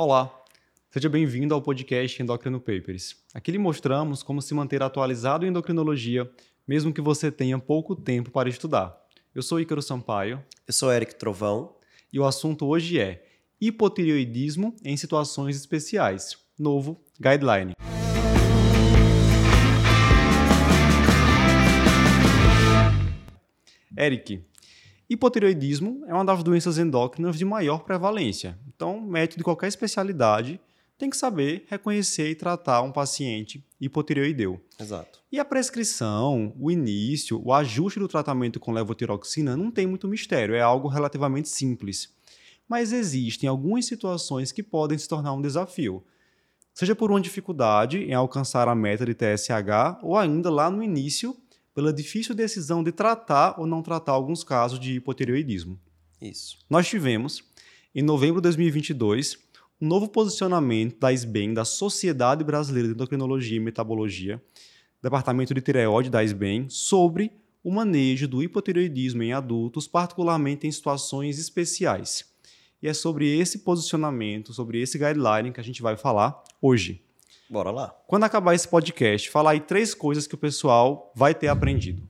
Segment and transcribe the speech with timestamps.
[0.00, 0.32] Olá,
[0.92, 3.16] seja bem-vindo ao podcast Endocrino Papers.
[3.34, 6.30] Aqui lhe mostramos como se manter atualizado em endocrinologia,
[6.68, 8.96] mesmo que você tenha pouco tempo para estudar.
[9.34, 10.40] Eu sou Ícaro Sampaio.
[10.68, 11.74] Eu sou Eric Trovão.
[12.12, 13.26] E o assunto hoje é
[13.60, 16.38] hipotireoidismo em situações especiais.
[16.56, 17.72] Novo guideline.
[23.98, 24.44] Eric,
[25.08, 28.58] hipotireoidismo é uma das doenças endócrinas de maior prevalência.
[28.66, 30.60] Então, médico de qualquer especialidade
[30.98, 34.60] tem que saber reconhecer e tratar um paciente hipotireoideu.
[34.78, 35.20] Exato.
[35.30, 40.56] E a prescrição, o início, o ajuste do tratamento com levotiroxina não tem muito mistério,
[40.56, 42.12] é algo relativamente simples.
[42.68, 46.04] Mas existem algumas situações que podem se tornar um desafio.
[46.74, 51.36] Seja por uma dificuldade em alcançar a meta de TSH ou ainda lá no início
[51.78, 55.78] pela difícil decisão de tratar ou não tratar alguns casos de hipotireoidismo.
[56.20, 56.58] Isso.
[56.68, 57.44] Nós tivemos,
[57.94, 59.38] em novembro de 2022,
[59.80, 64.42] um novo posicionamento da SBEM, da Sociedade Brasileira de Endocrinologia e Metabologia,
[65.00, 67.30] Departamento de Tireoide da SBEM, sobre
[67.62, 72.24] o manejo do hipotireoidismo em adultos, particularmente em situações especiais.
[72.82, 77.04] E é sobre esse posicionamento, sobre esse guideline que a gente vai falar hoje.
[77.50, 77.96] Bora lá.
[78.06, 82.02] Quando acabar esse podcast, fala aí três coisas que o pessoal vai ter aprendido.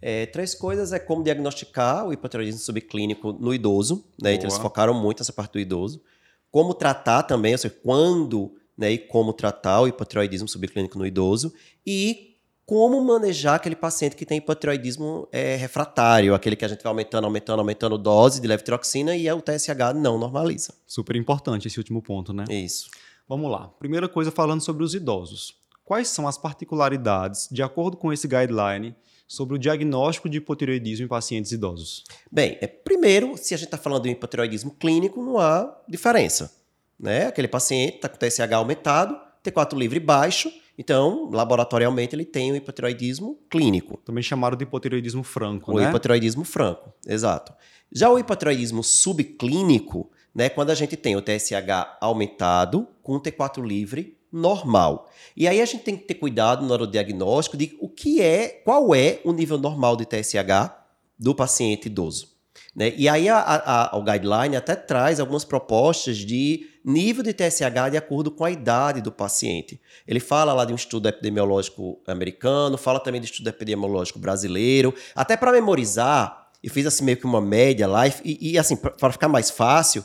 [0.00, 4.34] É, três coisas é como diagnosticar o hipotireoidismo subclínico no idoso, né?
[4.34, 6.02] Então, eles focaram muito nessa parte do idoso.
[6.50, 11.52] Como tratar também, ou seja, quando né, e como tratar o hipotireoidismo subclínico no idoso.
[11.86, 16.90] E como manejar aquele paciente que tem hipotireoidismo é, refratário, aquele que a gente vai
[16.90, 20.74] aumentando, aumentando, aumentando dose de levotiroxina e o TSH não normaliza.
[20.86, 22.44] Super importante esse último ponto, né?
[22.48, 22.88] Isso.
[23.28, 23.68] Vamos lá.
[23.78, 25.54] Primeira coisa falando sobre os idosos.
[25.84, 28.94] Quais são as particularidades, de acordo com esse guideline,
[29.26, 32.04] sobre o diagnóstico de hipotireoidismo em pacientes idosos?
[32.30, 36.54] Bem, é, primeiro, se a gente está falando de hipotireoidismo clínico, não há diferença.
[36.98, 37.26] Né?
[37.26, 43.38] Aquele paciente está com TSH aumentado, T4 livre baixo, então, laboratorialmente, ele tem um hipotireoidismo
[43.50, 43.98] clínico.
[44.04, 45.86] Também chamado de hipotireoidismo franco, o né?
[45.86, 47.52] O hipotireoidismo franco, exato.
[47.90, 53.64] Já o hipotireoidismo subclínico, né, quando a gente tem o TSH aumentado com o T4
[53.64, 55.10] livre normal.
[55.36, 58.94] E aí a gente tem que ter cuidado no diagnóstico de o que é, qual
[58.94, 60.72] é o nível normal de TSH
[61.18, 62.32] do paciente idoso.
[62.74, 62.94] Né?
[62.96, 67.96] E aí a, a, o guideline até traz algumas propostas de nível de TSH de
[67.96, 69.80] acordo com a idade do paciente.
[70.06, 75.36] Ele fala lá de um estudo epidemiológico americano, fala também de estudo epidemiológico brasileiro, até
[75.36, 79.28] para memorizar, eu fiz assim meio que uma média lá, e, e assim, para ficar
[79.28, 80.04] mais fácil,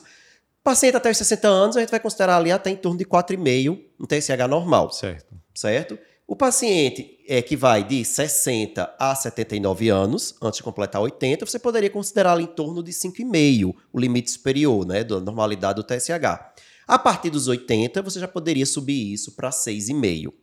[0.63, 3.79] paciente até os 60 anos, a gente vai considerar ali até em torno de 4,5
[3.99, 4.91] um TSH normal.
[4.91, 5.35] Certo.
[5.53, 5.97] Certo?
[6.27, 11.57] O paciente é, que vai de 60 a 79 anos, antes de completar 80, você
[11.57, 16.57] poderia considerar ali em torno de 5,5, o limite superior né, da normalidade do TSH.
[16.85, 20.33] A partir dos 80, você já poderia subir isso para 6,5.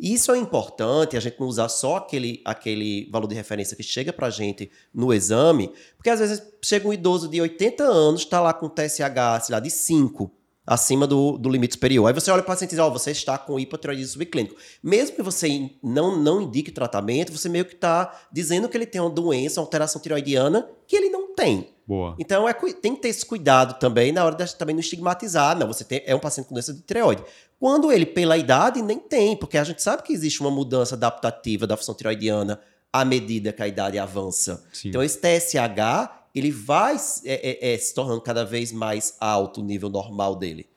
[0.00, 4.10] Isso é importante, a gente não usar só aquele, aquele valor de referência que chega
[4.14, 8.40] para a gente no exame, porque às vezes chega um idoso de 80 anos, está
[8.40, 10.32] lá com TSH, sei lá, de 5,
[10.66, 12.06] acima do, do limite superior.
[12.06, 14.56] Aí você olha para o paciente e diz, oh, você está com hipotireoidismo subclínico.
[14.82, 19.02] Mesmo que você não, não indique tratamento, você meio que está dizendo que ele tem
[19.02, 21.68] uma doença, uma alteração tiroidiana, que ele não tem.
[21.90, 22.14] Boa.
[22.20, 25.58] Então é, tem que ter esse cuidado também na hora de também não estigmatizar.
[25.58, 27.24] Não, você tem, é um paciente com doença de tireoide.
[27.58, 31.66] Quando ele, pela idade, nem tem, porque a gente sabe que existe uma mudança adaptativa
[31.66, 32.60] da função tiroidiana
[32.92, 34.64] à medida que a idade avança.
[34.72, 34.90] Sim.
[34.90, 39.64] Então, esse TSH, ele vai é, é, é, se tornando cada vez mais alto o
[39.64, 40.68] nível normal dele.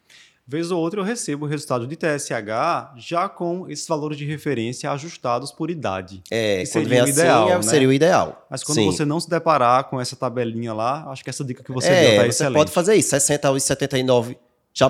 [0.46, 4.92] Vez ou outra eu recebo o resultado de TSH já com esses valores de referência
[4.92, 6.22] ajustados por idade.
[6.30, 7.48] É, que seria o ideal.
[7.48, 7.62] Assim, né?
[7.62, 8.46] Seria o ideal.
[8.50, 8.86] Mas quando Sim.
[8.86, 12.02] você não se deparar com essa tabelinha lá, acho que essa dica que você é,
[12.02, 12.58] deu tá você excelente.
[12.58, 14.38] pode fazer isso, 60 aos 79
[14.74, 14.90] já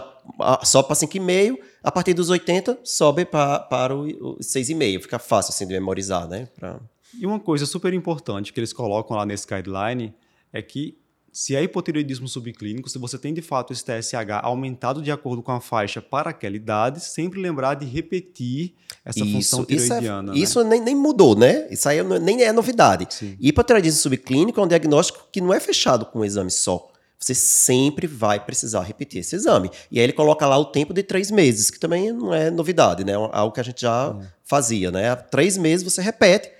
[0.63, 5.01] sobe para 5,5, a partir dos 80 sobe pra, para o 6,5.
[5.01, 6.47] Fica fácil assim de memorizar, né?
[6.55, 6.79] Pra...
[7.19, 10.15] E uma coisa super importante que eles colocam lá nesse guideline
[10.51, 10.97] é que
[11.33, 15.51] se é hipotireoidismo subclínico, se você tem de fato esse TSH aumentado de acordo com
[15.51, 20.33] a faixa para aquela idade, sempre lembrar de repetir essa isso, função tireoidiana.
[20.33, 20.69] Isso, é, isso né?
[20.69, 21.67] nem, nem, mudou, né?
[21.71, 23.07] Isso aí nem é novidade.
[23.09, 23.35] Sim.
[23.39, 26.93] Hipotireoidismo subclínico é um diagnóstico que não é fechado com um exame só
[27.25, 29.71] você sempre vai precisar repetir esse exame.
[29.89, 33.03] E aí ele coloca lá o tempo de três meses, que também não é novidade,
[33.05, 33.13] né?
[33.13, 34.25] É algo que a gente já é.
[34.43, 35.15] fazia, né?
[35.15, 36.51] Três meses você repete,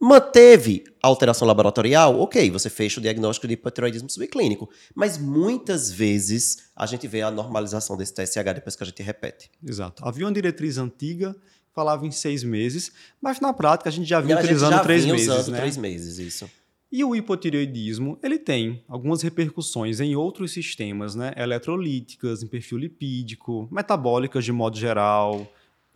[0.00, 4.68] manteve alteração laboratorial, ok, você fecha o diagnóstico de hipotireoidismo subclínico.
[4.94, 9.50] Mas muitas vezes a gente vê a normalização desse TSH depois que a gente repete.
[9.66, 10.06] Exato.
[10.06, 11.34] Havia uma diretriz antiga
[11.76, 12.90] falava em seis meses,
[13.20, 15.28] mas na prática a gente já vinha utilizando já três meses.
[15.28, 15.58] Usando né?
[15.58, 16.50] três meses, isso.
[16.90, 21.34] E o hipotireoidismo, ele tem algumas repercussões em outros sistemas, né?
[21.36, 25.46] Eletrolíticas, em perfil lipídico, metabólicas de modo geral,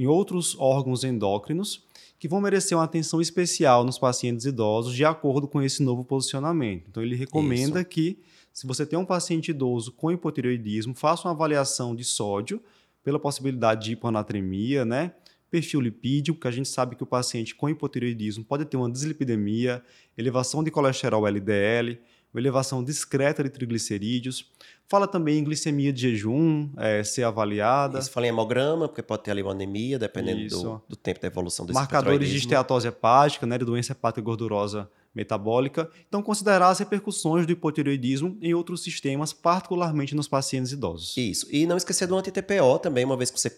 [0.00, 1.86] em outros órgãos endócrinos,
[2.18, 6.86] que vão merecer uma atenção especial nos pacientes idosos de acordo com esse novo posicionamento.
[6.88, 7.88] Então, ele recomenda Isso.
[7.90, 8.18] que,
[8.50, 12.62] se você tem um paciente idoso com hipotireoidismo, faça uma avaliação de sódio
[13.04, 15.12] pela possibilidade de hiponatremia, né?
[15.50, 19.82] perfil lipídico, que a gente sabe que o paciente com hipotireoidismo pode ter uma dislipidemia,
[20.16, 21.98] elevação de colesterol LDL,
[22.32, 24.50] uma elevação discreta de triglicerídeos.
[24.88, 27.98] Fala também em glicemia de jejum, é, ser avaliada.
[27.98, 31.28] Isso fala em hemograma, porque pode ter ali uma anemia, dependendo do, do, tempo da
[31.28, 35.90] evolução desse Marcadores de esteatose hepática, né, de doença hepática gordurosa metabólica.
[36.08, 41.16] Então, considerar as repercussões do hipotireoidismo em outros sistemas, particularmente nos pacientes idosos.
[41.16, 41.46] Isso.
[41.50, 43.52] E não esquecer do anti-TPO também, uma vez que você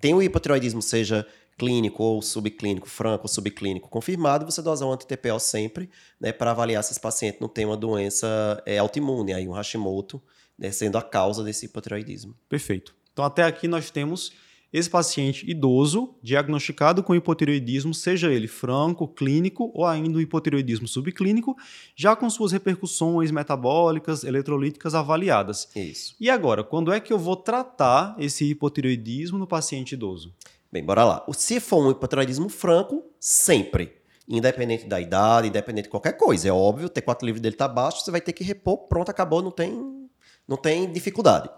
[0.00, 1.26] tem o hipotireoidismo, seja
[1.62, 5.88] clínico ou subclínico, franco ou subclínico confirmado, você dosar um anti-TPO sempre,
[6.20, 10.20] né, para avaliar se esse paciente não tem uma doença é, autoimune, aí um Hashimoto,
[10.58, 12.34] né, sendo a causa desse hipotireoidismo.
[12.48, 12.92] Perfeito.
[13.12, 14.32] Então, até aqui nós temos
[14.72, 21.56] esse paciente idoso diagnosticado com hipotireoidismo, seja ele franco, clínico ou ainda um hipotireoidismo subclínico,
[21.94, 25.68] já com suas repercussões metabólicas, eletrolíticas avaliadas.
[25.76, 26.16] Isso.
[26.18, 30.34] E agora, quando é que eu vou tratar esse hipotireoidismo no paciente idoso?
[30.72, 31.26] Bem, bora lá.
[31.34, 34.00] Se for um hipotireoidismo franco, sempre.
[34.26, 36.48] Independente da idade, independente de qualquer coisa.
[36.48, 39.42] É óbvio, o T4 livre dele está baixo, você vai ter que repor, pronto, acabou,
[39.42, 40.08] não tem,
[40.48, 41.50] não tem dificuldade.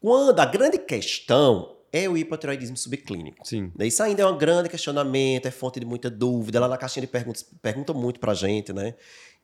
[0.00, 3.44] Quando a grande questão é o hipotireoidismo subclínico.
[3.46, 3.72] Sim.
[3.80, 6.60] Isso ainda é um grande questionamento, é fonte de muita dúvida.
[6.60, 8.94] Lá na caixinha de perguntas perguntam muito pra gente, né?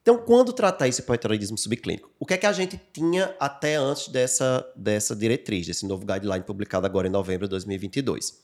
[0.03, 2.11] Então, quando tratar esse hipotireoidismo subclínico?
[2.19, 6.45] O que é que a gente tinha até antes dessa, dessa diretriz, desse novo guideline
[6.45, 8.35] publicado agora em novembro de 2022?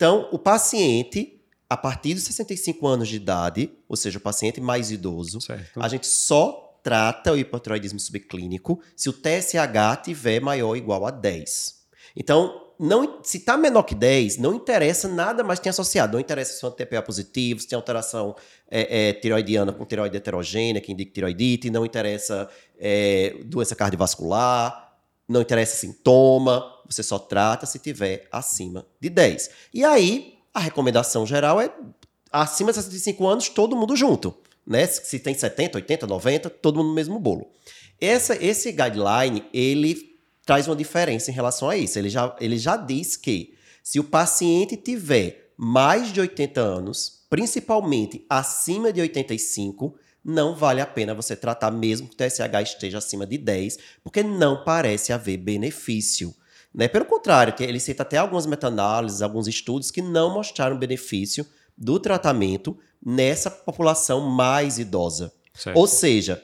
[0.00, 1.38] Então, o paciente,
[1.68, 5.78] a partir dos 65 anos de idade, ou seja, o paciente mais idoso, certo.
[5.78, 11.10] a gente só trata o hipotireoidismo subclínico se o TSH tiver maior ou igual a
[11.10, 11.80] 10.
[12.16, 16.14] Então, não, se está menor que 10, não interessa nada mais que tem associado.
[16.14, 18.34] Não interessa se é um TPA positivo, se tem alteração
[18.70, 22.48] é, é, tiroidiana com tiroide heterogênea, que indica tiroidite, não interessa
[22.78, 24.94] é, doença cardiovascular,
[25.28, 29.50] não interessa sintoma, você só trata se tiver acima de 10.
[29.72, 31.72] E aí, a recomendação geral é
[32.32, 34.34] acima de 65 anos, todo mundo junto.
[34.66, 34.86] Né?
[34.86, 37.50] Se tem 70, 80, 90, todo mundo no mesmo bolo.
[38.00, 41.98] Essa, esse guideline, ele traz uma diferença em relação a isso.
[41.98, 48.24] Ele já, ele já diz que se o paciente tiver mais de 80 anos, principalmente
[48.28, 49.94] acima de 85,
[50.24, 54.22] não vale a pena você tratar mesmo que o TSH esteja acima de 10, porque
[54.22, 56.34] não parece haver benefício.
[56.74, 56.88] Né?
[56.88, 61.46] Pelo contrário, ele cita até algumas meta-análises, alguns estudos que não mostraram benefício
[61.76, 65.32] do tratamento nessa população mais idosa.
[65.54, 65.76] Certo.
[65.76, 66.42] Ou seja,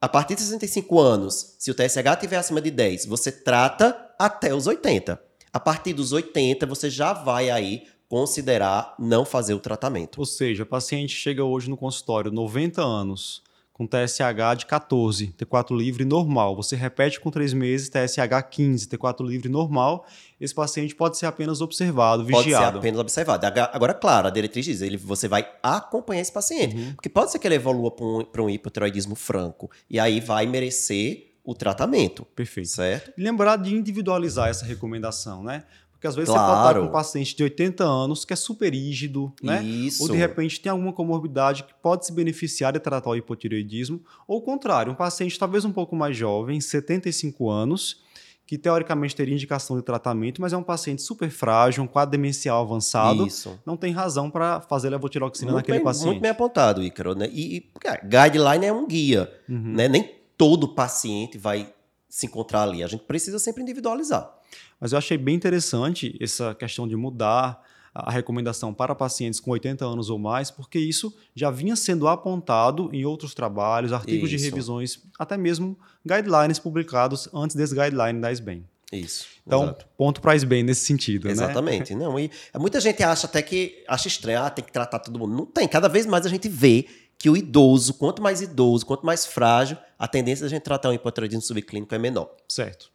[0.00, 4.54] a partir de 65 anos, se o TSH estiver acima de 10, você trata até
[4.54, 5.20] os 80.
[5.52, 10.18] A partir dos 80, você já vai aí considerar não fazer o tratamento.
[10.18, 13.42] Ou seja, o paciente chega hoje no consultório 90 anos,
[13.80, 16.54] com TSH de 14, T4 livre normal.
[16.54, 20.06] Você repete com 3 meses, TSH 15, T4 livre normal.
[20.38, 22.44] Esse paciente pode ser apenas observado, vigiado.
[22.44, 23.46] Pode ser apenas observado.
[23.72, 26.76] Agora, claro, a diretriz diz, ele, você vai acompanhar esse paciente.
[26.76, 26.92] Uhum.
[26.92, 29.70] Porque pode ser que ele evolua para um, um hipotiroidismo franco.
[29.88, 32.26] E aí vai merecer o tratamento.
[32.36, 32.68] Perfeito.
[32.68, 33.14] Certo?
[33.16, 35.64] E lembrar de individualizar essa recomendação, né?
[36.00, 36.46] Porque às vezes claro.
[36.46, 39.62] você pode estar com um paciente de 80 anos que é super rígido, né?
[39.62, 40.02] Isso.
[40.02, 44.00] Ou de repente tem alguma comorbidade que pode se beneficiar de tratar o hipotireoidismo.
[44.26, 48.00] Ou o contrário, um paciente talvez um pouco mais jovem, 75 anos,
[48.46, 52.62] que teoricamente teria indicação de tratamento, mas é um paciente super frágil, um quadro demencial
[52.62, 53.26] avançado.
[53.26, 53.60] Isso.
[53.66, 56.06] Não tem razão para fazer levotiroxina muito naquele bem, paciente.
[56.06, 57.14] Muito bem apontado, Ícaro.
[57.14, 57.28] Né?
[57.30, 57.70] E, e
[58.06, 59.30] guideline é um guia.
[59.46, 59.74] Uhum.
[59.74, 59.86] Né?
[59.86, 61.70] Nem todo paciente vai
[62.08, 62.82] se encontrar ali.
[62.82, 64.39] A gente precisa sempre individualizar.
[64.80, 67.62] Mas eu achei bem interessante essa questão de mudar
[67.94, 72.88] a recomendação para pacientes com 80 anos ou mais, porque isso já vinha sendo apontado
[72.92, 74.38] em outros trabalhos, artigos isso.
[74.38, 78.64] de revisões, até mesmo guidelines publicados antes desse guideline da SBEM.
[78.92, 79.26] Isso.
[79.46, 79.86] Então, exato.
[79.96, 81.94] ponto para a SBEM nesse sentido, Exatamente.
[81.94, 82.04] né?
[82.04, 85.36] Não, e muita gente acha até que acha estranho, ah, tem que tratar todo mundo.
[85.36, 85.68] Não tem.
[85.68, 89.76] Cada vez mais a gente vê que o idoso, quanto mais idoso, quanto mais frágil,
[89.98, 92.34] a tendência da gente tratar um hipotireoidismo subclínico é menor.
[92.48, 92.90] Certo.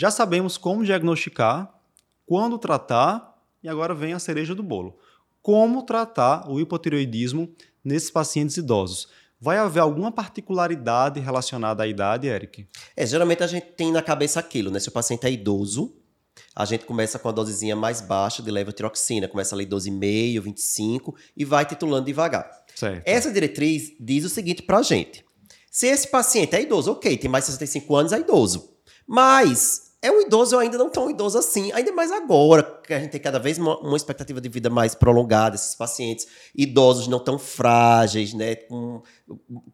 [0.00, 1.78] Já sabemos como diagnosticar,
[2.24, 4.96] quando tratar, e agora vem a cereja do bolo.
[5.42, 7.54] Como tratar o hipotireoidismo
[7.84, 9.08] nesses pacientes idosos?
[9.38, 12.66] Vai haver alguma particularidade relacionada à idade, Eric?
[12.96, 14.80] É, geralmente a gente tem na cabeça aquilo, né?
[14.80, 15.94] Se o paciente é idoso,
[16.56, 21.44] a gente começa com a dosezinha mais baixa de levotiroxina, começa ali 12,5, 25 e
[21.44, 22.50] vai titulando devagar.
[22.74, 23.06] Certo.
[23.06, 25.22] Essa diretriz diz o seguinte para a gente.
[25.70, 28.70] Se esse paciente é idoso, ok, tem mais de 65 anos, é idoso.
[29.06, 33.10] Mas é um idoso ainda não tão idoso assim, ainda mais agora, que a gente
[33.10, 37.38] tem cada vez uma, uma expectativa de vida mais prolongada, esses pacientes idosos não tão
[37.38, 39.02] frágeis, né, com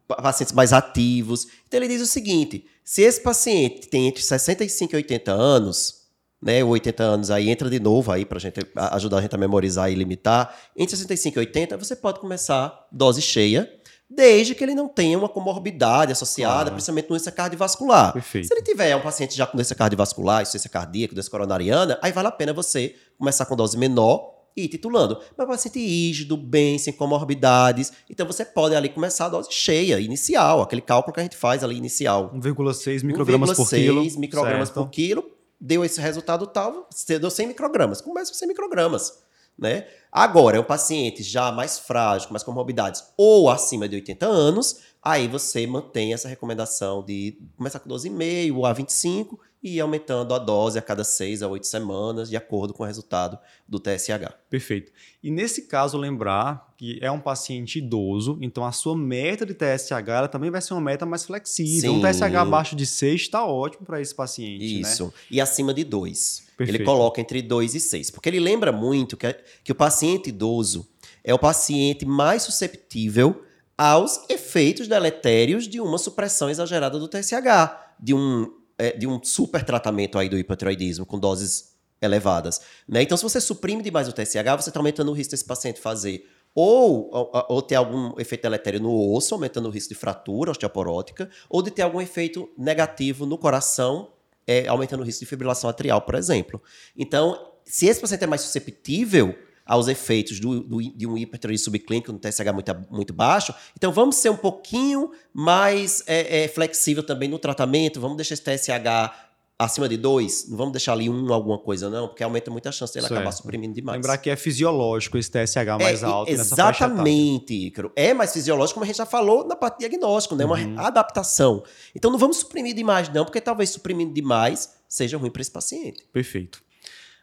[0.05, 1.47] pacientes mais ativos.
[1.65, 6.07] Então ele diz o seguinte: se esse paciente tem entre 65 e 80 anos,
[6.41, 9.89] né, 80 anos aí entra de novo aí para gente ajudar a gente a memorizar
[9.89, 10.53] e limitar.
[10.75, 13.71] Entre 65 e 80 você pode começar dose cheia,
[14.09, 16.71] desde que ele não tenha uma comorbidade associada, claro.
[16.71, 18.13] principalmente doença cardiovascular.
[18.13, 18.47] Perfeito.
[18.47, 22.27] Se ele tiver um paciente já com doença cardiovascular, insuficiência cardíaca, doença coronariana, aí vale
[22.27, 25.19] a pena você começar com dose menor e ir titulando.
[25.37, 30.61] Mas paciente rígido, bem, sem comorbidades, então você pode ali começar a dose cheia, inicial,
[30.61, 32.31] aquele cálculo que a gente faz ali inicial.
[32.33, 34.01] 1,6 microgramas 1, por quilo.
[34.03, 34.81] 1,6 microgramas certo.
[34.81, 38.01] por quilo, deu esse resultado tal, você deu 100 microgramas.
[38.01, 39.26] Começa com 100 microgramas.
[39.57, 39.87] Né?
[40.11, 44.81] Agora, é um paciente já mais frágil, com mais comorbidades, ou acima de 80 anos,
[45.01, 50.33] aí você mantém essa recomendação de começar com 12,5 ou a 25 e ir aumentando
[50.33, 53.37] a dose a cada 6 a 8 semanas, de acordo com o resultado
[53.67, 54.33] do TSH.
[54.49, 54.91] Perfeito.
[55.23, 59.91] E nesse caso, lembrar que é um paciente idoso, então a sua meta de TSH
[60.07, 61.91] ela também vai ser uma meta mais flexível.
[61.91, 61.97] Sim.
[61.97, 64.81] Um TSH abaixo de 6 está ótimo para esse paciente.
[64.81, 65.05] Isso.
[65.05, 65.11] Né?
[65.31, 66.47] E acima de 2.
[66.59, 68.11] Ele coloca entre 2 e 6.
[68.11, 70.87] Porque ele lembra muito que, que o paciente idoso
[71.23, 73.43] é o paciente mais susceptível
[73.77, 79.63] aos efeitos deletérios de uma supressão exagerada do TSH, de um, é, de um super
[79.63, 82.61] tratamento aí do hipotiroidismo com doses elevadas.
[82.87, 83.01] Né?
[83.01, 86.25] Então, se você suprime demais o TSH, você está aumentando o risco desse paciente fazer
[86.53, 91.29] ou, ou, ou, ter algum efeito deletério no osso, aumentando o risco de fratura osteoporótica,
[91.47, 94.11] ou de ter algum efeito negativo no coração,
[94.45, 96.59] é, aumentando o risco de fibrilação atrial, por exemplo.
[96.97, 99.35] Então, se esse paciente é mais susceptível
[99.67, 103.53] aos efeitos do, do, de um hipertiroidismo subclínico no TSH muito, muito baixo.
[103.75, 108.43] Então vamos ser um pouquinho mais é, é, flexível também no tratamento, vamos deixar esse
[108.43, 109.27] TSH
[109.59, 112.71] acima de 2, não vamos deixar ali um alguma coisa, não, porque aumenta muito a
[112.71, 113.19] chance dele certo.
[113.19, 113.97] acabar suprimindo demais.
[113.97, 117.91] Lembrar que é fisiológico esse TSH mais é, alto Exatamente, Ícaro.
[117.95, 120.45] É mais fisiológico, como a gente já falou na parte diagnóstico, né?
[120.45, 120.79] Uma uhum.
[120.79, 121.63] adaptação.
[121.95, 126.03] Então não vamos suprimir demais, não, porque talvez suprimindo demais seja ruim para esse paciente.
[126.13, 126.61] Perfeito.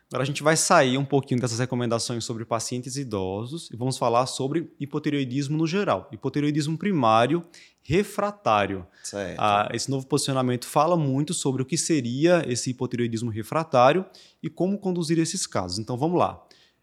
[0.08, 4.26] Agora a gente vai sair um pouquinho dessas recomendações sobre pacientes idosos e vamos falar
[4.26, 6.08] sobre hipotireoidismo no geral.
[6.12, 7.42] Hipotireoidismo primário
[7.82, 8.86] refratário.
[9.38, 14.04] Ah, esse novo posicionamento fala muito sobre o que seria esse hipotireoidismo refratário
[14.42, 15.78] e como conduzir esses casos.
[15.78, 16.42] Então vamos lá.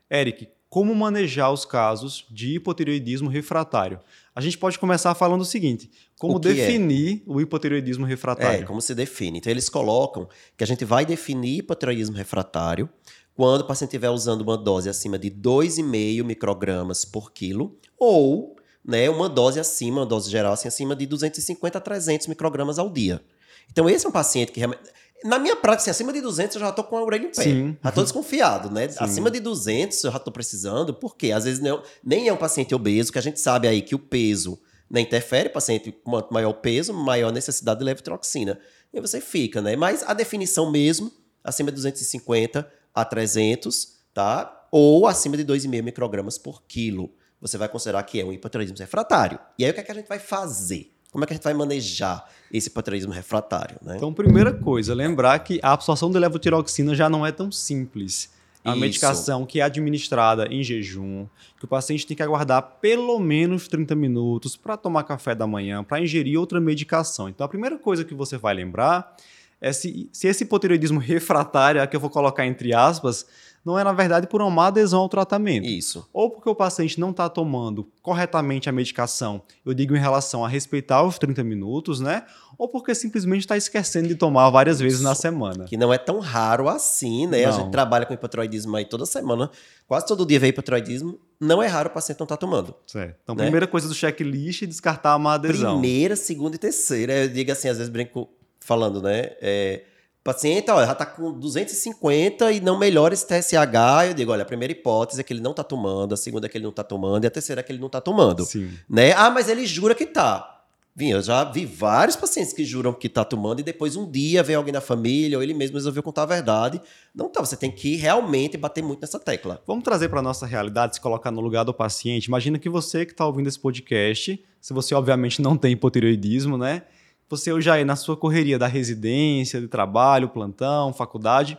[0.10, 4.00] Eric, como manejar os casos de hipotireoidismo refratário?
[4.34, 6.40] A gente pode começar falando o seguinte: como o é?
[6.40, 7.30] definir é?
[7.30, 8.64] o hipotireoidismo refratário?
[8.64, 9.40] É, como se define.
[9.40, 12.90] Então, eles colocam que a gente vai definir hipotireoidismo refratário
[13.36, 19.10] quando o paciente estiver usando uma dose acima de 2,5 microgramas por quilo ou né,
[19.10, 23.22] uma dose acima, uma dose geral assim, acima de 250 a 300 microgramas ao dia.
[23.70, 24.84] Então, esse é um paciente que realmente.
[25.24, 27.44] Na minha prática, assim, acima de 200 eu já estou com a orelha em pé.
[27.44, 27.78] Sim.
[27.84, 28.90] Já estou desconfiado, né?
[28.90, 28.98] Sim.
[29.00, 32.74] Acima de 200 eu já estou precisando, porque às vezes não, nem é um paciente
[32.74, 34.60] obeso, que a gente sabe aí que o peso
[34.90, 38.60] né, interfere, paciente quanto maior o peso, maior necessidade de levotiroxina.
[38.94, 39.76] E você fica, né?
[39.76, 41.12] Mas a definição mesmo,
[41.44, 44.68] acima de 250 a 300, tá?
[44.72, 49.40] Ou acima de 2,5 microgramas por quilo você vai considerar que é um hipotireoidismo refratário.
[49.58, 50.96] E aí o que, é que a gente vai fazer?
[51.12, 53.78] Como é que a gente vai manejar esse hipotireoidismo refratário?
[53.82, 53.98] Né?
[53.98, 58.32] Então, primeira coisa, lembrar que a absorção de levotiroxina já não é tão simples.
[58.64, 61.26] É uma medicação que é administrada em jejum,
[61.58, 65.84] que o paciente tem que aguardar pelo menos 30 minutos para tomar café da manhã,
[65.84, 67.28] para ingerir outra medicação.
[67.28, 69.16] Então, a primeira coisa que você vai lembrar
[69.60, 73.26] é se, se esse hipotireoidismo refratário, que eu vou colocar entre aspas,
[73.64, 75.68] não é, na verdade, por uma má adesão ao tratamento.
[75.68, 76.08] Isso.
[76.12, 80.48] Ou porque o paciente não está tomando corretamente a medicação, eu digo em relação a
[80.48, 82.24] respeitar os 30 minutos, né?
[82.58, 84.84] Ou porque simplesmente está esquecendo de tomar várias Isso.
[84.84, 85.66] vezes na semana.
[85.66, 87.44] Que não é tão raro assim, né?
[87.44, 87.50] Não.
[87.50, 89.50] A gente trabalha com hipotiroidismo aí toda semana,
[89.88, 91.20] quase todo dia vem hipotiroidismo.
[91.40, 92.74] Não é raro o paciente não estar tá tomando.
[92.88, 93.16] Certo.
[93.24, 93.44] Então, né?
[93.44, 95.80] primeira coisa do checklist é descartar a má adesão.
[95.80, 97.14] Primeira, segunda e terceira.
[97.14, 98.28] Eu digo assim, às vezes brinco
[98.60, 99.32] falando, né?
[99.42, 99.84] É,
[100.24, 104.08] paciente ó, já está com 250 e não melhora esse TSH.
[104.08, 106.50] Eu digo, olha, a primeira hipótese é que ele não está tomando, a segunda é
[106.50, 108.46] que ele não está tomando e a terceira é que ele não está tomando.
[108.46, 108.72] Sim.
[108.90, 109.14] Né?
[109.14, 110.52] Ah, mas ele jura que está.
[110.94, 114.44] Vim, eu já vi vários pacientes que juram que está tomando e depois um dia
[114.44, 116.82] vem alguém na família ou ele mesmo resolveu contar a verdade.
[117.16, 119.62] Não tá, você tem que realmente bater muito nessa tecla.
[119.66, 122.26] Vamos trazer para nossa realidade, se colocar no lugar do paciente.
[122.26, 126.84] Imagina que você que está ouvindo esse podcast, se você obviamente não tem hipotireoidismo, né?
[127.32, 131.58] Você hoje aí na sua correria da residência, de trabalho, plantão, faculdade,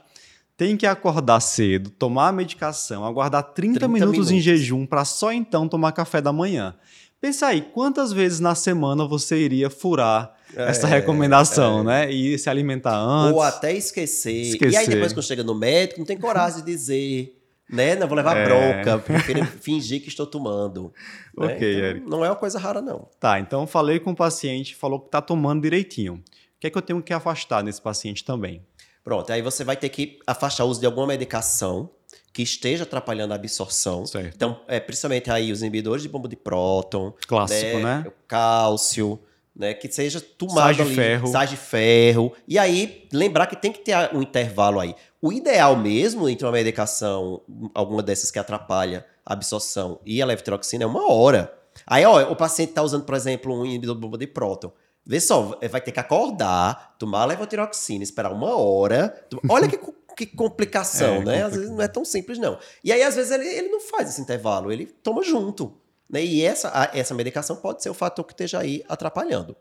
[0.56, 5.04] tem que acordar cedo, tomar a medicação, aguardar 30, 30 minutos, minutos, em jejum para
[5.04, 6.74] só então tomar café da manhã.
[7.20, 11.84] Pensa aí, quantas vezes na semana você iria furar essa recomendação, é.
[11.84, 12.12] né?
[12.12, 13.34] E se alimentar antes.
[13.34, 14.42] Ou até esquecer.
[14.42, 14.72] esquecer.
[14.72, 17.41] E aí depois quando chega no médico, não tem coragem de dizer,
[17.72, 17.96] né?
[17.96, 18.44] Não vou levar é.
[18.44, 20.92] bronca, prefiro fingir que estou tomando.
[21.36, 21.46] Né?
[21.46, 22.06] Ok, então, Eric.
[22.08, 23.08] Não é uma coisa rara, não.
[23.18, 26.14] Tá, então falei com o paciente, falou que está tomando direitinho.
[26.14, 28.62] O que é que eu tenho que afastar nesse paciente também?
[29.02, 31.90] Pronto, aí você vai ter que afastar o uso de alguma medicação
[32.32, 34.06] que esteja atrapalhando a absorção.
[34.06, 34.34] Certo.
[34.34, 37.12] Então, é, principalmente aí os inibidores de bomba de próton.
[37.26, 38.02] Clássico, né?
[38.04, 38.12] né?
[38.28, 39.18] Cálcio,
[39.54, 39.74] né?
[39.74, 41.26] Que seja tomado sais de ali, ferro.
[41.28, 42.32] sais de ferro.
[42.46, 44.94] E aí, lembrar que tem que ter um intervalo aí.
[45.20, 47.42] O ideal mesmo entre uma medicação,
[47.74, 51.52] alguma dessas que atrapalha a absorção e a levotiroxina é uma hora.
[51.86, 54.72] Aí, ó, o paciente está usando, por exemplo, um inibidor de bomba de próton.
[55.04, 59.26] Vê só, vai ter que acordar, tomar a levotiroxina, esperar uma hora.
[59.48, 59.78] Olha que
[60.14, 61.42] que complicação, é, né?
[61.42, 62.58] Às vezes não é tão simples, não.
[62.84, 65.74] E aí, às vezes, ele, ele não faz esse intervalo, ele toma junto.
[66.12, 66.22] Né?
[66.22, 69.56] E essa, a, essa medicação pode ser o fator que esteja aí atrapalhando.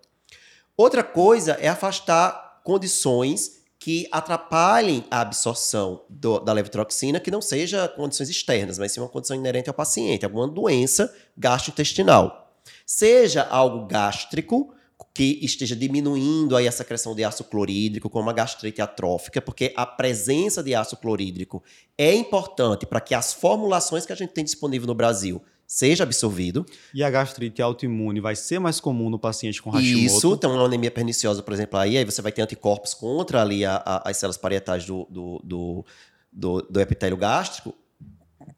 [0.75, 7.88] Outra coisa é afastar condições que atrapalhem a absorção do, da levotiroxina, que não seja
[7.88, 12.53] condições externas, mas sim uma condição inerente ao paciente, alguma doença gastrointestinal.
[12.86, 14.75] Seja algo gástrico,
[15.13, 19.86] que esteja diminuindo aí a secreção de ácido clorídrico, como a gastrite atrófica, porque a
[19.86, 21.63] presença de ácido clorídrico
[21.98, 25.41] é importante para que as formulações que a gente tem disponível no Brasil
[25.72, 26.66] seja absorvido.
[26.94, 30.06] E a gastrite autoimune vai ser mais comum no paciente com Hashimoto?
[30.06, 33.63] Isso, então uma anemia perniciosa, por exemplo, aí, aí você vai ter anticorpos contra ali
[33.63, 35.86] a, a, as células parietais do, do, do,
[36.30, 37.74] do, do epitélio gástrico,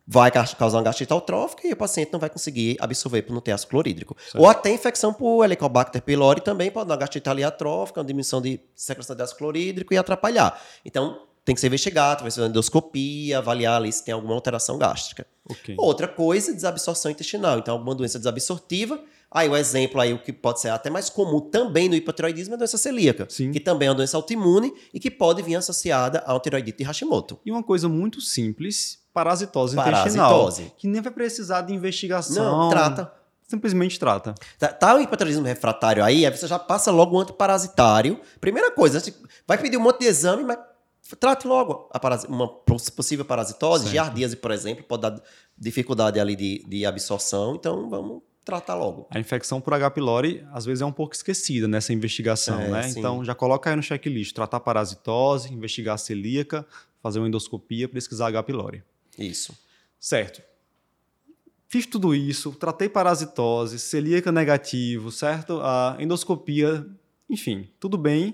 [0.07, 3.51] vai causar uma gastrite autrófica e o paciente não vai conseguir absorver por não ter
[3.51, 4.17] ácido clorídrico.
[4.19, 4.39] Certo.
[4.39, 8.59] Ou até infecção por Helicobacter pylori também pode dar uma gastrite atrófica, uma diminuição de
[8.73, 10.59] secreção de ácido clorídrico e atrapalhar.
[10.83, 14.77] Então, tem que ser investigado, vai ser uma endoscopia, avaliar ali se tem alguma alteração
[14.77, 15.27] gástrica.
[15.49, 15.75] Okay.
[15.77, 17.59] Outra coisa, desabsorção intestinal.
[17.59, 19.01] Então, alguma doença desabsortiva.
[19.29, 22.55] Aí, o exemplo aí, o que pode ser até mais comum também no hipotiroidismo é
[22.55, 23.51] a doença celíaca, Sim.
[23.51, 27.39] que também é uma doença autoimune e que pode vir associada ao tiroidite de Hashimoto.
[27.45, 30.17] E uma coisa muito simples, parasitose, parasitose.
[30.61, 30.77] intestinal.
[30.77, 32.59] Que nem vai precisar de investigação.
[32.59, 33.11] Não, trata.
[33.45, 34.33] Simplesmente trata.
[34.57, 38.19] Tá, tá o hipotiroidismo refratário aí, aí você já passa logo o antiparasitário.
[38.39, 39.03] Primeira coisa,
[39.45, 40.57] vai pedir um monte de exame, mas
[41.19, 41.89] trate logo
[42.27, 43.83] uma possível parasitose.
[43.83, 43.93] Certo.
[43.93, 45.21] Giardíase, por exemplo, pode dar
[45.57, 49.07] dificuldade ali de, de absorção, então vamos tratar logo.
[49.09, 49.91] A infecção por H.
[49.91, 52.83] pylori às vezes é um pouco esquecida nessa investigação, É, né?
[52.89, 52.99] sim.
[52.99, 56.65] Então já coloca aí no checklist, tratar parasitose, investigar a celíaca,
[57.01, 58.43] fazer uma endoscopia, pesquisar H.
[58.43, 58.83] pylori.
[59.17, 59.57] Isso.
[59.99, 60.41] Certo.
[61.67, 65.59] Fiz tudo isso, tratei parasitose, celíaca negativo, certo?
[65.61, 66.85] A endoscopia,
[67.29, 68.29] enfim, tudo bem.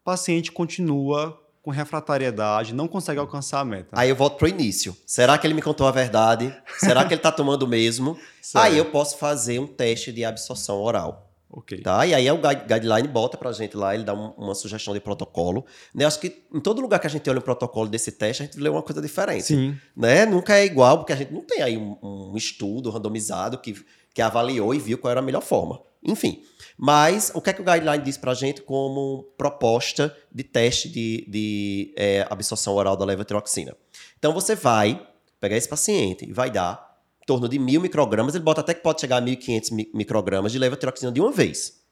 [0.00, 3.88] O paciente continua com refratariedade, não consegue alcançar a meta.
[3.92, 4.94] Aí eu volto pro início.
[5.06, 6.54] Será que ele me contou a verdade?
[6.78, 8.18] Será que ele tá tomando mesmo?
[8.42, 8.62] Certo.
[8.64, 11.30] Aí eu posso fazer um teste de absorção oral.
[11.50, 11.80] Ok.
[11.80, 12.04] Tá?
[12.04, 15.00] E aí o guide- guideline bota pra gente lá, ele dá um- uma sugestão de
[15.00, 15.64] protocolo.
[15.94, 16.04] Né?
[16.04, 18.58] Acho que em todo lugar que a gente olha o protocolo desse teste, a gente
[18.58, 19.44] lê uma coisa diferente.
[19.44, 19.74] Sim.
[19.96, 20.26] Né?
[20.26, 23.72] Nunca é igual, porque a gente não tem aí um, um estudo randomizado que,
[24.14, 25.82] que avaliou e viu qual era a melhor forma.
[26.02, 26.42] Enfim.
[26.78, 31.24] Mas o que é que o guideline diz pra gente como proposta de teste de,
[31.28, 33.76] de é, absorção oral da levotiroxina?
[34.18, 35.06] Então você vai
[35.40, 38.82] pegar esse paciente e vai dar em torno de mil microgramas, ele bota até que
[38.82, 41.83] pode chegar a 1.500 mi- microgramas de levotiroxina de uma vez.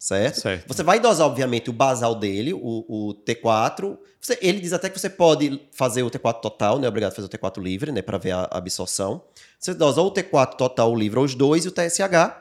[0.00, 0.40] Certo?
[0.40, 0.66] Certo.
[0.66, 2.58] Você vai dosar, obviamente, o basal dele, o,
[2.88, 3.98] o T4.
[4.18, 7.14] Você- ele diz até que você pode fazer o T4 total, não é obrigado a
[7.14, 8.00] fazer o T4 livre, né?
[8.00, 9.22] Para ver a absorção.
[9.58, 12.34] Você dosa ou o T4 total livre ou os dois e o TSH.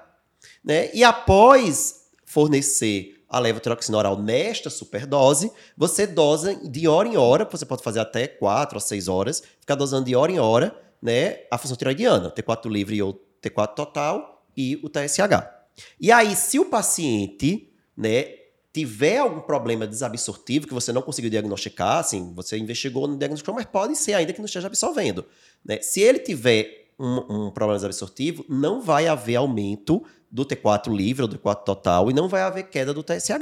[0.64, 0.90] Né?
[0.94, 7.66] E após fornecer a levotiroxina oral nesta superdose, você dosa de hora em hora, você
[7.66, 11.58] pode fazer até 4 a 6 horas, ficar dosando de hora em hora, né, a
[11.58, 15.59] função tiroidiana, T4 livre ou T4 total e o TSH.
[16.00, 18.40] E aí, se o paciente, né,
[18.72, 23.66] tiver algum problema desabsortivo que você não conseguiu diagnosticar, assim, você investigou no diagnóstico, mas
[23.66, 25.26] pode ser ainda que não esteja absorvendo.
[25.66, 25.82] Né?
[25.82, 31.28] Se ele tiver um, um problema desabsortivo, não vai haver aumento do T4 livre ou
[31.28, 33.42] do T4 total e não vai haver queda do TSH,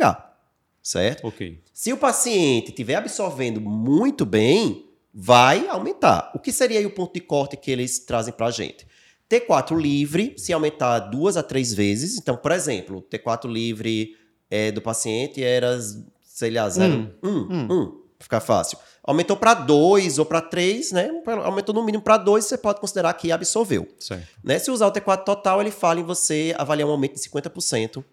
[0.82, 1.28] certo?
[1.28, 1.62] Ok.
[1.73, 6.32] Se o paciente estiver absorvendo muito bem, vai aumentar.
[6.34, 8.88] O que seria o ponto de corte que eles trazem para a gente?
[9.30, 12.18] T4 livre, se aumentar duas a três vezes.
[12.18, 14.16] Então, por exemplo, o T4 livre
[14.50, 15.78] é, do paciente era,
[16.24, 18.78] sei lá, 0, 1, 1, ficar fácil.
[19.04, 21.10] Aumentou para 2 ou para 3, né?
[21.44, 23.88] Aumentou no mínimo para 2, você pode considerar que absorveu.
[24.44, 24.60] Né?
[24.60, 28.04] Se usar o T4 total, ele fala em você avaliar um aumento de 50%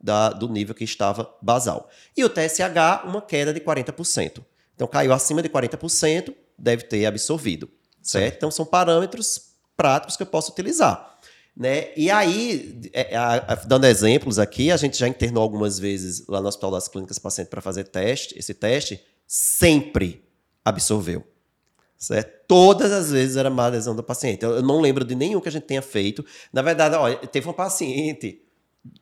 [0.00, 1.88] da, do nível que estava basal.
[2.16, 4.42] E o TSH, uma queda de 40%.
[4.74, 7.68] Então, caiu acima de 40%, deve ter absorvido.
[8.00, 8.36] Certo?
[8.36, 9.47] Então, são parâmetros
[9.78, 11.16] práticos que eu posso utilizar.
[11.56, 11.92] Né?
[11.96, 16.48] E aí, é, a, dando exemplos aqui, a gente já internou algumas vezes lá no
[16.48, 18.38] Hospital das Clínicas paciente para fazer teste.
[18.38, 20.24] Esse teste sempre
[20.64, 21.24] absorveu.
[21.96, 22.46] Certo?
[22.46, 24.44] Todas as vezes era má adesão do paciente.
[24.44, 26.24] Eu, não lembro de nenhum que a gente tenha feito.
[26.52, 28.40] Na verdade, olha, teve um paciente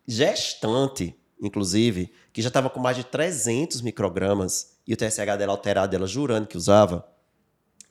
[0.08, 5.94] gestante, inclusive, que já estava com mais de 300 microgramas e o TSH dela alterado,
[5.94, 7.06] ela jurando que usava.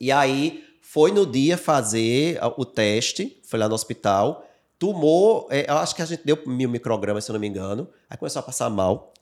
[0.00, 4.46] E aí foi no dia fazer o teste, foi lá no hospital,
[4.78, 7.88] tomou, é, eu acho que a gente deu mil microgramas, se eu não me engano,
[8.08, 9.12] aí começou a passar mal.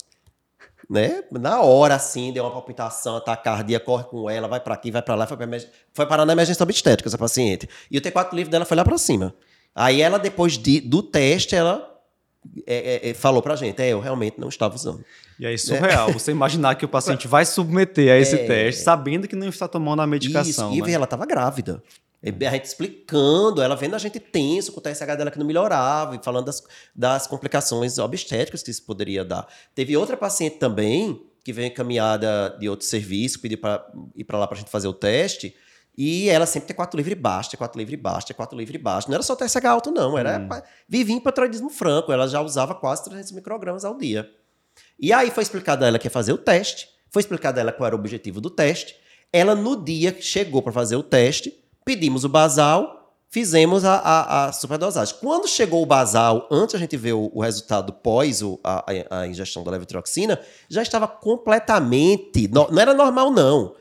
[0.89, 1.25] Né?
[1.33, 5.01] Na hora, assim, deu uma palpitação, tá cardíaca, corre com ela, vai para aqui, vai
[5.01, 5.47] para lá, foi, pra,
[5.93, 7.67] foi parar na emergência obstétrica essa paciente.
[7.91, 9.35] E o T4 livre dela foi lá para cima.
[9.75, 11.99] Aí ela, depois de, do teste, ela
[12.67, 15.03] é, é, é, falou pra gente, é, eu realmente não estava usando.
[15.39, 19.27] E aí, surreal, você imaginar que o paciente vai submeter a esse é, teste, sabendo
[19.27, 20.73] que não está tomando a medicação.
[20.73, 20.93] Isso, e né?
[20.93, 21.83] ela estava grávida.
[22.27, 26.17] A gente explicando, ela vendo a gente tenso com o TSH dela que não melhorava,
[26.17, 26.63] e falando das,
[26.95, 29.47] das complicações obstétricas que isso poderia dar.
[29.75, 33.85] Teve outra paciente também, que veio encaminhada de outro serviço, pediu para
[34.17, 35.55] ir para lá para a gente fazer o teste,
[35.97, 39.09] e ela sempre tem quatro livre baixo, tem quatro livre baixo, tem quatro livre baixo.
[39.09, 40.19] Não era só TSH alto, não.
[40.19, 40.49] Era hum.
[40.89, 42.11] vivia em patroidismo franco.
[42.11, 44.29] Ela já usava quase 300 microgramas ao dia.
[44.99, 46.89] E aí foi explicado a ela que ia fazer o teste.
[47.11, 48.97] Foi explicado a ela qual era o objetivo do teste.
[49.33, 51.53] Ela, no dia que chegou para fazer o teste,
[51.85, 55.17] pedimos o basal, fizemos a, a, a, superdosagem.
[55.21, 59.27] Quando chegou o basal, antes a gente ver o, o resultado pós o, a, a,
[59.27, 62.47] ingestão da levotiroxina, já estava completamente.
[62.49, 63.75] No, não era normal, não.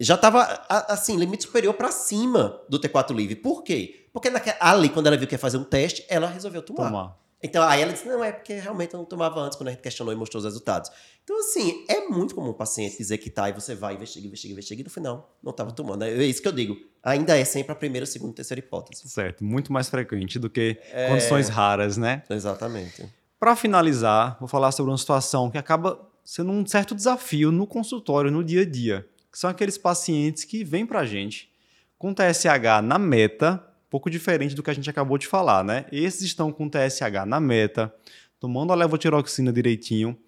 [0.00, 3.36] Já estava, assim, limite superior para cima do T4 livre.
[3.36, 4.08] Por quê?
[4.12, 6.86] Porque naquela, ali, quando ela viu que ia fazer um teste, ela resolveu tomar.
[6.86, 7.16] tomar.
[7.42, 9.80] Então, aí ela disse, não, é porque realmente eu não tomava antes, quando a gente
[9.80, 10.90] questionou e mostrou os resultados.
[11.22, 14.52] Então, assim, é muito comum o paciente dizer que tá, e você vai, investiga, investiga,
[14.52, 16.02] investiga, e no final não estava tomando.
[16.02, 16.76] É isso que eu digo.
[17.02, 19.08] Ainda é sempre a primeira, segunda, terceira hipótese.
[19.08, 21.08] Certo, muito mais frequente do que é...
[21.08, 22.24] condições raras, né?
[22.28, 23.08] Exatamente.
[23.38, 28.32] Para finalizar, vou falar sobre uma situação que acaba sendo um certo desafio no consultório,
[28.32, 31.48] no dia a dia, que são aqueles pacientes que vêm para a gente
[31.96, 35.86] com TSH na meta, pouco diferente do que a gente acabou de falar, né?
[35.90, 37.92] Esses estão com TSH na meta,
[38.38, 40.18] tomando a levotiroxina direitinho,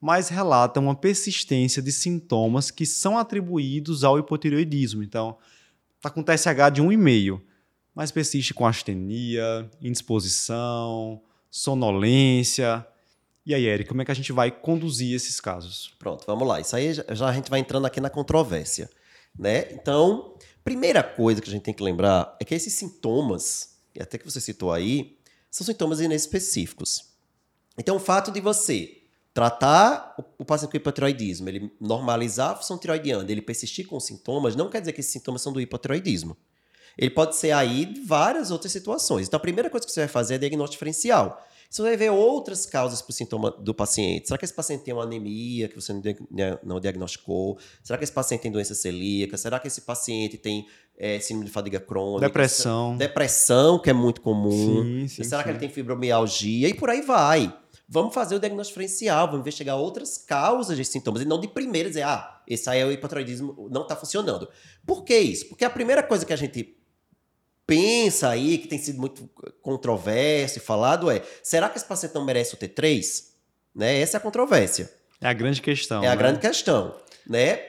[0.00, 5.02] mas relatam uma persistência de sintomas que são atribuídos ao hipotireoidismo.
[5.02, 5.36] Então,
[5.96, 7.40] está com TSH de 1,5,
[7.94, 12.86] mas persiste com astenia, indisposição, sonolência.
[13.44, 15.94] E aí, Eric, como é que a gente vai conduzir esses casos?
[15.98, 16.60] Pronto, vamos lá.
[16.60, 18.88] Isso aí já a gente vai entrando aqui na controvérsia.
[19.36, 19.72] Né?
[19.72, 20.34] Então,
[20.68, 24.24] primeira coisa que a gente tem que lembrar é que esses sintomas, e até que
[24.30, 25.16] você citou aí,
[25.50, 27.06] são sintomas inespecíficos.
[27.78, 28.98] Então, o fato de você
[29.32, 34.68] tratar o, paciente com hipotiroidismo, ele normalizar a função tiroidiana, ele persistir com sintomas, não
[34.68, 36.36] quer dizer que esses sintomas são do hipotiroidismo.
[36.98, 39.26] Ele pode ser aí de várias outras situações.
[39.26, 41.42] Então, a primeira coisa que você vai fazer é diagnóstico diferencial.
[41.70, 44.28] Você vai ver outras causas para o sintoma do paciente.
[44.28, 45.92] Será que esse paciente tem uma anemia que você
[46.62, 47.58] não diagnosticou?
[47.82, 49.36] Será que esse paciente tem doença celíaca?
[49.36, 52.26] Será que esse paciente tem é, síndrome de fadiga crônica?
[52.26, 52.96] Depressão.
[52.96, 54.82] Depressão, que é muito comum.
[54.82, 55.44] Sim, sim, Será sim.
[55.44, 56.68] que ele tem fibromialgia?
[56.68, 57.54] E por aí vai.
[57.86, 61.88] Vamos fazer o diagnóstico diferencial, vamos investigar outras causas de sintomas, e não de primeira
[61.88, 64.46] dizer, ah, esse aí é o hipotiroidismo, não está funcionando.
[64.86, 65.48] Por que isso?
[65.48, 66.77] Porque a primeira coisa que a gente
[67.68, 69.28] pensa aí, que tem sido muito
[69.60, 73.26] controverso e falado, é: será que esse paciente não merece o T3?
[73.74, 74.00] Né?
[74.00, 74.90] Essa é a controvérsia.
[75.20, 75.98] É a grande questão.
[75.98, 76.08] É né?
[76.08, 76.96] a grande questão.
[77.26, 77.60] Né?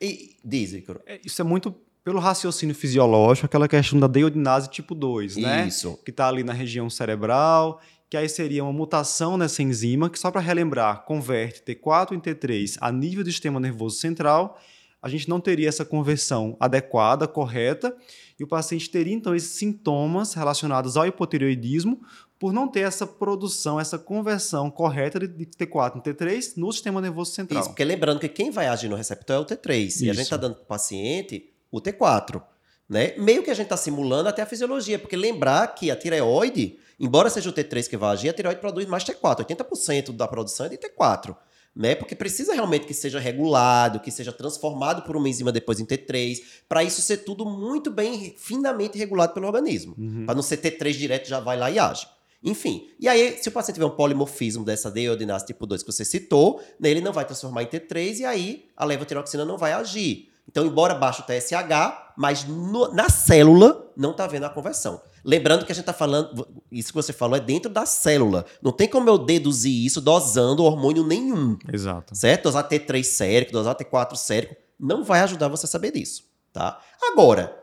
[0.00, 1.00] E, diz, Icaro.
[1.06, 5.66] É, isso é muito pelo raciocínio fisiológico, aquela questão da deiodinase tipo 2, né?
[5.66, 5.96] Isso.
[6.04, 7.80] Que está ali na região cerebral
[8.12, 12.76] que aí seria uma mutação nessa enzima, que só para relembrar, converte T4 em T3
[12.78, 14.60] a nível do sistema nervoso central,
[15.00, 17.96] a gente não teria essa conversão adequada, correta,
[18.38, 22.00] e o paciente teria então esses sintomas relacionados ao hipotireoidismo
[22.38, 27.32] por não ter essa produção, essa conversão correta de T4 em T3 no sistema nervoso
[27.32, 27.60] central.
[27.60, 30.04] Isso, porque lembrando que quem vai agir no receptor é o T3, Isso.
[30.04, 32.42] e a gente está dando para o paciente o T4.
[32.88, 33.14] Né?
[33.16, 37.28] Meio que a gente está simulando até a fisiologia, porque lembrar que a tireoide Embora
[37.28, 39.44] seja o T3 que vai agir, a tireoide produz mais T4.
[39.44, 41.36] 80% da produção é de T4.
[41.74, 41.94] Né?
[41.94, 46.42] Porque precisa realmente que seja regulado, que seja transformado por uma enzima depois em T3,
[46.68, 49.94] para isso ser tudo muito bem, finamente regulado pelo organismo.
[49.96, 50.26] Uhum.
[50.26, 52.06] Para não ser T3 direto, já vai lá e age.
[52.44, 56.04] Enfim, e aí, se o paciente tiver um polimorfismo dessa deodinase tipo 2 que você
[56.04, 60.28] citou, né, ele não vai transformar em T3 e aí a levotiroxina não vai agir.
[60.48, 65.00] Então, embora baixo o TSH, mas no, na célula não está havendo a conversão.
[65.24, 68.44] Lembrando que a gente está falando, isso que você falou é dentro da célula.
[68.60, 71.56] Não tem como eu deduzir isso dosando hormônio nenhum.
[71.72, 72.14] Exato.
[72.14, 72.44] Certo?
[72.44, 76.24] Dosar T3 sérico, dosar T4 sérico, não vai ajudar você a saber disso.
[76.52, 76.80] Tá?
[77.02, 77.56] Agora,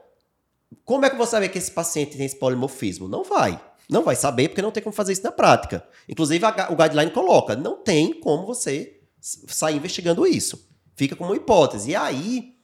[0.86, 3.08] como é que você vai saber que esse paciente tem esse polimorfismo?
[3.08, 3.62] Não vai.
[3.90, 5.84] Não vai saber porque não tem como fazer isso na prática.
[6.08, 10.70] Inclusive, a, o guideline coloca, não tem como você sair investigando isso.
[10.96, 11.92] Fica como uma hipótese.
[11.92, 12.59] E aí,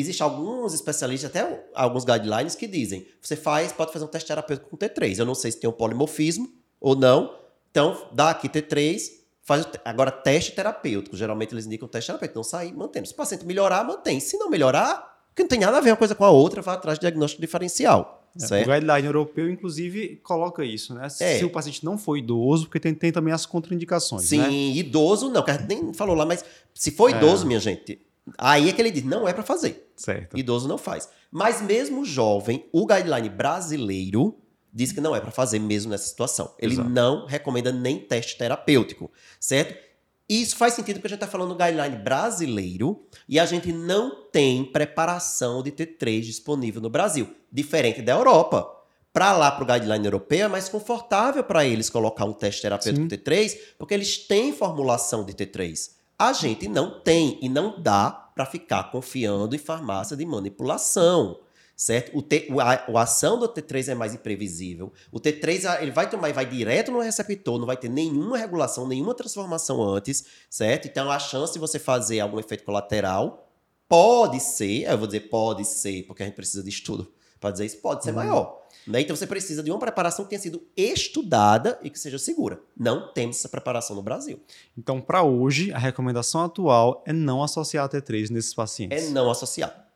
[0.00, 4.70] existem alguns especialistas, até alguns guidelines, que dizem: você faz, pode fazer um teste terapêutico
[4.70, 5.18] com T3.
[5.18, 7.34] Eu não sei se tem um polimorfismo ou não.
[7.70, 9.00] Então, dá aqui T3,
[9.42, 11.16] faz agora teste terapêutico.
[11.16, 12.38] Geralmente eles indicam teste terapêutico.
[12.38, 13.06] Então, sair mantendo.
[13.06, 14.20] Se o paciente melhorar, mantém.
[14.20, 16.74] Se não melhorar, que não tem nada a ver uma coisa com a outra, vai
[16.74, 18.22] atrás de diagnóstico diferencial.
[18.50, 21.06] É, o guideline europeu, inclusive, coloca isso, né?
[21.20, 21.38] É.
[21.38, 24.24] Se o paciente não for idoso, porque tem, tem também as contraindicações.
[24.24, 24.50] Sim, né?
[24.50, 27.16] idoso não, que a gente nem falou lá, mas se for é.
[27.16, 27.98] idoso, minha gente,
[28.36, 29.85] aí é que ele diz, não é para fazer.
[29.96, 30.38] Certo.
[30.38, 31.08] Idoso não faz.
[31.30, 34.38] Mas mesmo jovem, o guideline brasileiro
[34.72, 36.54] diz que não é para fazer mesmo nessa situação.
[36.58, 36.88] Ele Exato.
[36.88, 39.86] não recomenda nem teste terapêutico, certo?
[40.28, 44.28] Isso faz sentido porque a gente está falando do guideline brasileiro e a gente não
[44.30, 48.70] tem preparação de T3 disponível no Brasil, diferente da Europa.
[49.12, 53.08] Para lá, para o guideline europeu, é mais confortável para eles colocar um teste terapêutico
[53.08, 53.16] Sim.
[53.16, 55.92] T3, porque eles têm formulação de T3.
[56.18, 61.40] A gente não tem e não dá para ficar confiando em farmácia de manipulação
[61.76, 62.16] certo?
[62.16, 64.90] O, T, a, a, ação do T3 é mais imprevisível.
[65.12, 68.88] O T3 ele vai tomar e vai direto no receptor, não vai ter nenhuma regulação,
[68.88, 70.88] nenhuma transformação antes, certo?
[70.88, 73.46] Então a chance de você fazer algum efeito colateral
[73.86, 77.66] pode ser, eu vou dizer pode ser, porque a gente precisa de estudo para dizer
[77.66, 78.16] isso, pode ser uhum.
[78.16, 78.65] maior.
[78.86, 79.00] Né?
[79.00, 82.60] Então você precisa de uma preparação que tenha sido estudada e que seja segura.
[82.76, 84.40] Não temos essa preparação no Brasil.
[84.78, 89.08] Então, para hoje, a recomendação atual é não associar T3 nesses pacientes.
[89.08, 89.88] É não associar.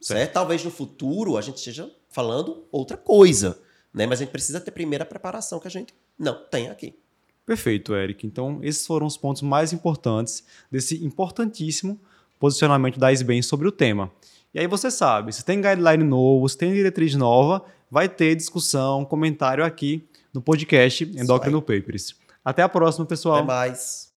[0.00, 0.32] Certo?
[0.32, 3.58] Talvez no futuro a gente esteja falando outra coisa,
[3.94, 4.04] né?
[4.06, 6.98] Mas a gente precisa ter primeiro a preparação que a gente não tem aqui.
[7.46, 8.26] Perfeito, Eric.
[8.26, 12.00] Então, esses foram os pontos mais importantes desse importantíssimo
[12.38, 14.10] posicionamento da ISBEM sobre o tema.
[14.52, 19.04] E aí você sabe, se tem guideline novo, se tem diretriz nova, vai ter discussão,
[19.04, 20.02] comentário aqui
[20.32, 22.16] no podcast Endocrino Papers.
[22.42, 23.36] Até a próxima, pessoal.
[23.36, 24.10] Até mais.